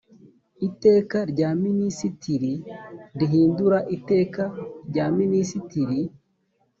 [0.67, 2.53] iteka rya minisitiri
[3.19, 4.43] rihindura iteka
[4.89, 5.99] rya minisitiri